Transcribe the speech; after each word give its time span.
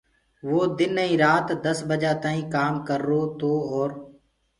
وو 0.49 0.61
دن 0.77 0.95
ائيٚنٚ 1.01 1.19
رآتيٚ 1.23 1.61
دس 1.65 1.77
بجآ 1.89 2.11
تآئيٚنٚ 2.23 2.49
ڪآم 2.53 2.73
ڪررو 2.87 3.21
تو 3.39 3.51
اور 3.71 3.89